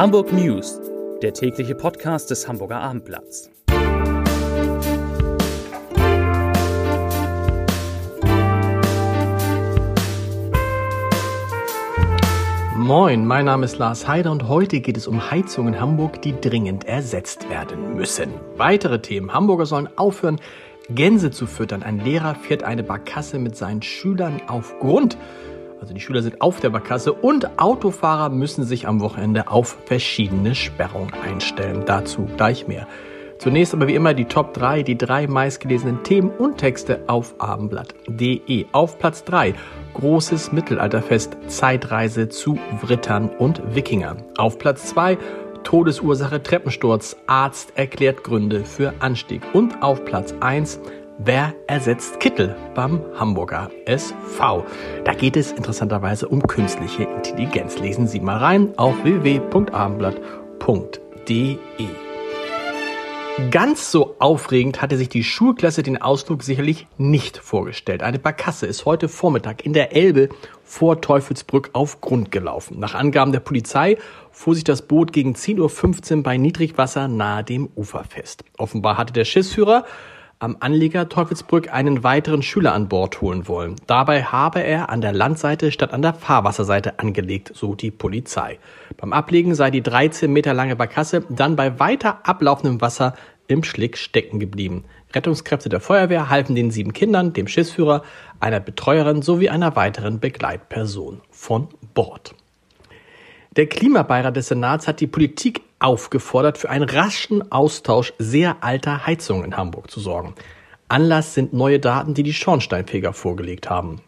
[0.00, 0.80] Hamburg News,
[1.20, 3.50] der tägliche Podcast des Hamburger Abendblatts.
[12.74, 16.32] Moin, mein Name ist Lars Heider und heute geht es um Heizungen in Hamburg, die
[16.40, 18.30] dringend ersetzt werden müssen.
[18.56, 19.34] Weitere Themen.
[19.34, 20.40] Hamburger sollen aufhören,
[20.88, 21.82] Gänse zu füttern.
[21.82, 25.18] Ein Lehrer fährt eine Barkasse mit seinen Schülern auf Grund.
[25.80, 30.54] Also die Schüler sind auf der Barkasse und Autofahrer müssen sich am Wochenende auf verschiedene
[30.54, 31.84] Sperrungen einstellen.
[31.86, 32.86] Dazu gleich mehr.
[33.38, 38.66] Zunächst aber wie immer die Top 3, die drei meistgelesenen Themen und Texte auf abendblatt.de.
[38.72, 39.54] Auf Platz 3
[39.94, 44.22] Großes Mittelalterfest, Zeitreise zu Writtern und Wikingern.
[44.36, 45.16] Auf Platz 2
[45.64, 49.42] Todesursache Treppensturz, Arzt erklärt Gründe für Anstieg.
[49.52, 50.80] Und auf Platz 1
[51.22, 54.64] Wer ersetzt Kittel beim Hamburger SV?
[55.04, 57.78] Da geht es interessanterweise um künstliche Intelligenz.
[57.78, 61.58] Lesen Sie mal rein auf www.abendblatt.de.
[63.50, 68.02] Ganz so aufregend hatte sich die Schulklasse den Ausflug sicherlich nicht vorgestellt.
[68.02, 70.30] Eine Barkasse ist heute Vormittag in der Elbe
[70.64, 72.78] vor Teufelsbrück auf Grund gelaufen.
[72.78, 73.98] Nach Angaben der Polizei
[74.30, 78.42] fuhr sich das Boot gegen 10.15 Uhr bei Niedrigwasser nahe dem Ufer fest.
[78.56, 79.84] Offenbar hatte der Schiffsführer
[80.40, 83.76] am Anleger Teufelsbrück einen weiteren Schüler an Bord holen wollen.
[83.86, 88.58] Dabei habe er an der Landseite statt an der Fahrwasserseite angelegt, so die Polizei.
[88.96, 93.14] Beim Ablegen sei die 13 Meter lange Barkasse dann bei weiter ablaufendem Wasser
[93.48, 94.84] im Schlick stecken geblieben.
[95.14, 98.02] Rettungskräfte der Feuerwehr halfen den sieben Kindern, dem Schiffsführer,
[98.38, 102.34] einer Betreuerin sowie einer weiteren Begleitperson von Bord.
[103.56, 109.44] Der Klimabeirat des Senats hat die Politik aufgefordert, für einen raschen Austausch sehr alter Heizungen
[109.44, 110.34] in Hamburg zu sorgen.
[110.88, 114.00] Anlass sind neue Daten, die die Schornsteinfeger vorgelegt haben.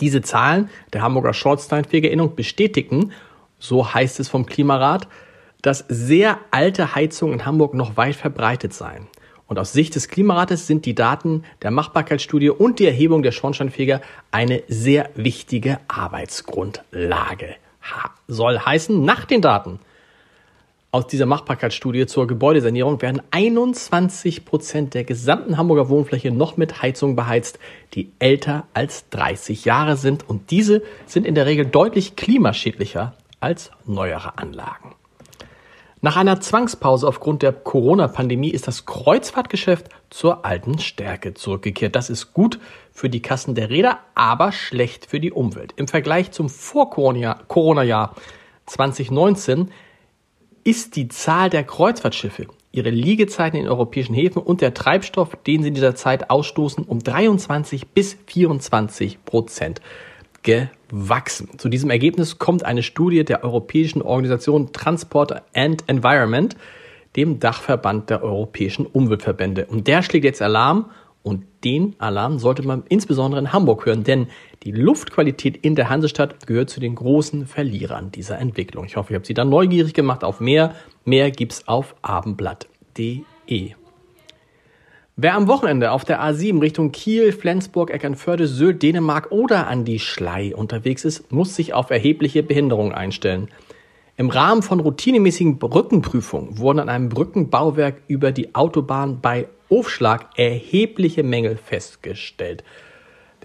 [0.00, 3.12] Diese Zahlen der Hamburger Schornsteinfegerinnung bestätigten,
[3.58, 5.08] so heißt es vom Klimarat,
[5.62, 9.08] dass sehr alte Heizungen in Hamburg noch weit verbreitet seien.
[9.46, 14.02] Und aus Sicht des Klimarates sind die Daten der Machbarkeitsstudie und die Erhebung der Schornsteinfeger
[14.30, 17.56] eine sehr wichtige Arbeitsgrundlage
[18.26, 19.80] soll heißen, nach den Daten
[20.90, 27.14] aus dieser Machbarkeitsstudie zur Gebäudesanierung werden 21 Prozent der gesamten Hamburger Wohnfläche noch mit Heizungen
[27.14, 27.58] beheizt,
[27.92, 30.26] die älter als 30 Jahre sind.
[30.28, 34.94] Und diese sind in der Regel deutlich klimaschädlicher als neuere Anlagen.
[36.00, 41.96] Nach einer Zwangspause aufgrund der Corona-Pandemie ist das Kreuzfahrtgeschäft zur alten Stärke zurückgekehrt.
[41.96, 42.60] Das ist gut
[42.92, 45.74] für die Kassen der Räder, aber schlecht für die Umwelt.
[45.76, 48.14] Im Vergleich zum Vor-Corona-Jahr
[48.66, 49.70] 2019
[50.68, 55.68] ist die Zahl der Kreuzfahrtschiffe, ihre Liegezeiten in europäischen Häfen und der Treibstoff, den sie
[55.68, 59.80] in dieser Zeit ausstoßen, um 23 bis 24 Prozent
[60.42, 61.48] gewachsen.
[61.56, 66.54] Zu diesem Ergebnis kommt eine Studie der europäischen Organisation Transport and Environment,
[67.16, 69.64] dem Dachverband der europäischen Umweltverbände.
[69.64, 70.90] Und der schlägt jetzt Alarm
[71.22, 74.28] und den Alarm sollte man insbesondere in Hamburg hören, denn
[74.62, 78.84] die Luftqualität in der Hansestadt gehört zu den großen Verlierern dieser Entwicklung.
[78.84, 80.74] Ich hoffe, ich habe Sie dann neugierig gemacht auf mehr.
[81.04, 83.72] Mehr gibt's auf abendblatt.de.
[85.20, 89.98] Wer am Wochenende auf der A7 Richtung Kiel, Flensburg, Eckernförde, Sylt, Dänemark oder an die
[89.98, 93.48] Schlei unterwegs ist, muss sich auf erhebliche Behinderungen einstellen.
[94.18, 101.22] Im Rahmen von routinemäßigen Brückenprüfungen wurden an einem Brückenbauwerk über die Autobahn bei Aufschlag erhebliche
[101.22, 102.64] Mängel festgestellt.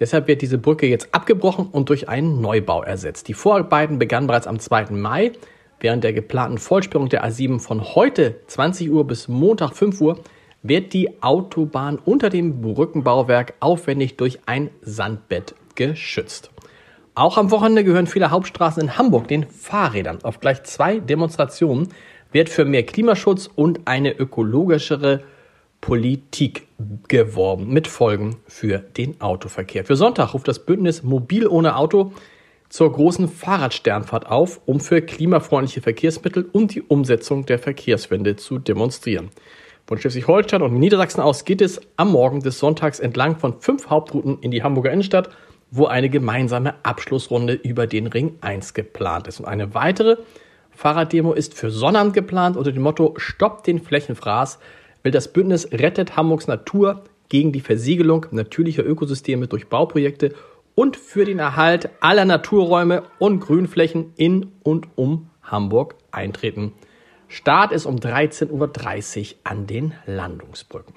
[0.00, 3.28] Deshalb wird diese Brücke jetzt abgebrochen und durch einen Neubau ersetzt.
[3.28, 4.86] Die Vorarbeiten begannen bereits am 2.
[4.86, 5.30] Mai.
[5.78, 10.18] Während der geplanten Vollsperrung der A7 von heute 20 Uhr bis Montag 5 Uhr
[10.64, 16.50] wird die Autobahn unter dem Brückenbauwerk aufwendig durch ein Sandbett geschützt.
[17.16, 20.18] Auch am Wochenende gehören viele Hauptstraßen in Hamburg den Fahrrädern.
[20.24, 21.90] Auf gleich zwei Demonstrationen
[22.32, 25.22] wird für mehr Klimaschutz und eine ökologischere
[25.80, 26.66] Politik
[27.06, 29.84] geworben mit Folgen für den Autoverkehr.
[29.84, 32.12] Für Sonntag ruft das Bündnis Mobil ohne Auto
[32.68, 39.30] zur großen Fahrradsternfahrt auf, um für klimafreundliche Verkehrsmittel und die Umsetzung der Verkehrswende zu demonstrieren.
[39.86, 44.38] Von Schleswig-Holstein und Niedersachsen aus geht es am Morgen des Sonntags entlang von fünf Hauptrouten
[44.40, 45.28] in die Hamburger Innenstadt,
[45.76, 49.40] wo eine gemeinsame Abschlussrunde über den Ring 1 geplant ist.
[49.40, 50.18] Und eine weitere
[50.70, 54.60] Fahrraddemo ist für Sonnabend geplant unter dem Motto Stoppt den Flächenfraß
[55.02, 60.34] will das Bündnis Rettet Hamburgs Natur gegen die Versiegelung natürlicher Ökosysteme durch Bauprojekte
[60.76, 66.72] und für den Erhalt aller Naturräume und Grünflächen in und um Hamburg eintreten.
[67.26, 68.52] Start ist um 13.30
[69.32, 70.94] Uhr an den Landungsbrücken.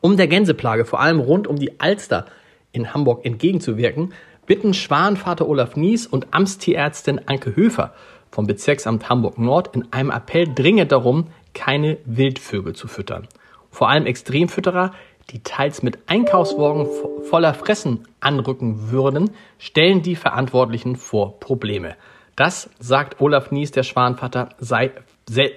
[0.00, 2.26] Um der Gänseplage vor allem rund um die Alster
[2.74, 4.12] in Hamburg entgegenzuwirken,
[4.46, 7.94] bitten Schwanvater Olaf Nies und Amtstierärztin Anke Höfer
[8.30, 13.28] vom Bezirksamt Hamburg Nord in einem Appell dringend darum, keine Wildvögel zu füttern.
[13.70, 14.92] Vor allem Extremfütterer,
[15.30, 16.86] die teils mit Einkaufswagen
[17.22, 21.96] voller Fressen anrücken würden, stellen die Verantwortlichen vor Probleme.
[22.36, 24.90] Das, sagt Olaf Nies, der Schwanvater, sei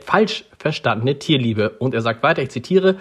[0.06, 1.72] falsch verstandene Tierliebe.
[1.80, 2.98] Und er sagt weiter, ich zitiere,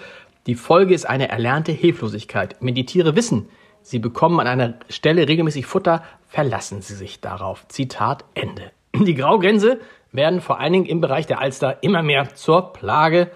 [0.47, 2.57] die Folge ist eine erlernte Hilflosigkeit.
[2.61, 3.49] Wenn die Tiere wissen,
[3.87, 7.67] sie bekommen an einer Stelle regelmäßig Futter, verlassen sie sich darauf.
[7.69, 8.73] Zitat Ende.
[8.95, 9.79] Die Graugänse
[10.11, 13.31] werden vor allen Dingen im Bereich der Alster immer mehr zur Plage.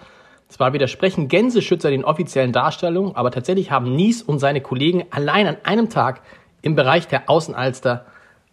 [0.49, 5.57] Zwar widersprechen Gänseschützer den offiziellen Darstellungen, aber tatsächlich haben Nies und seine Kollegen allein an
[5.63, 6.21] einem Tag
[6.61, 8.05] im Bereich der Außenalster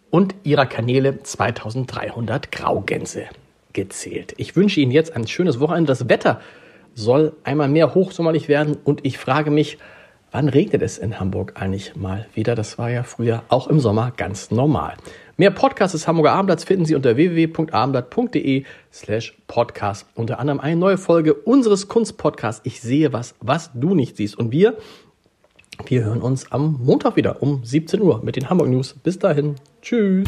[0.09, 3.25] und ihrer Kanäle 2300 Graugänse
[3.73, 4.33] gezählt.
[4.37, 5.91] Ich wünsche Ihnen jetzt ein schönes Wochenende.
[5.91, 6.39] Das Wetter
[6.95, 9.77] soll einmal mehr hochsommerlich werden und ich frage mich,
[10.31, 12.55] wann regnet es in Hamburg eigentlich mal wieder?
[12.55, 14.95] Das war ja früher auch im Sommer ganz normal.
[15.37, 20.05] Mehr Podcasts des Hamburger Abendblatts finden Sie unter www.abendblatt.de slash podcast.
[20.15, 24.37] Unter anderem eine neue Folge unseres Kunstpodcasts Ich sehe was, was du nicht siehst.
[24.37, 24.77] Und wir,
[25.85, 28.95] wir hören uns am Montag wieder um 17 Uhr mit den Hamburg News.
[29.01, 29.55] Bis dahin.
[29.81, 30.27] Tschüss.